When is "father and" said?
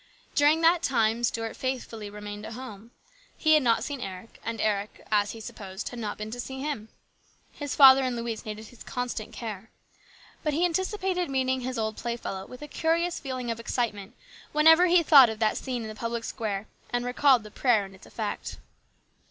7.75-8.15